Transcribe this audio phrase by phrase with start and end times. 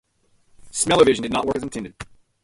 [0.71, 1.93] Smell-O-Vision did not work as intended.